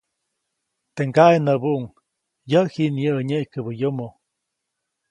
[0.95, 1.83] Teʼ ŋgaʼe näbuʼuŋ,
[2.49, 4.13] -yäʼ jiʼnyäʼä nyeʼkäbä yomo-.